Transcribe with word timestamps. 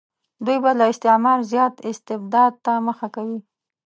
دوی 0.45 0.57
به 0.63 0.71
له 0.79 0.85
استعمار 0.93 1.39
زیات 1.51 1.73
استبداد 1.89 2.53
ته 2.65 2.71
مخه 2.87 3.07
کوي. 3.15 3.39